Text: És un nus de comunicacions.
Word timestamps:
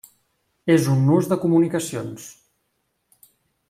És 0.75 0.87
un 0.93 1.03
nus 1.11 1.29
de 1.33 1.39
comunicacions. 1.45 2.29